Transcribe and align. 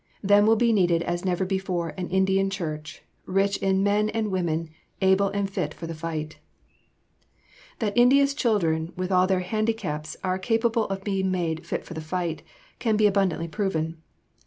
Then 0.23 0.47
will 0.47 0.55
be 0.55 0.73
needed 0.73 1.03
as 1.03 1.23
never 1.23 1.45
before 1.45 1.89
an 1.95 2.09
Indian 2.09 2.49
church, 2.49 3.03
rich 3.27 3.57
in 3.57 3.83
men 3.83 4.09
and 4.09 4.31
women 4.31 4.71
able 4.99 5.27
and 5.27 5.47
fit 5.47 5.75
for 5.75 5.85
the 5.85 5.93
fight." 5.93 6.39
[Sidenote: 7.79 7.81
An 7.81 7.87
Indian 7.87 7.91
girl 7.91 7.91
redeemed.] 7.91 7.95
That 7.95 8.01
India's 8.15 8.33
children 8.33 8.93
with 8.97 9.11
all 9.11 9.27
their 9.27 9.39
handicaps 9.41 10.17
are 10.23 10.39
capable 10.39 10.85
of 10.85 11.03
being 11.03 11.29
made 11.29 11.67
"fit 11.67 11.85
for 11.85 11.93
the 11.93 12.01
fight" 12.01 12.41
can 12.79 12.97
be 12.97 13.05
abundantly 13.05 13.47
proven. 13.47 14.01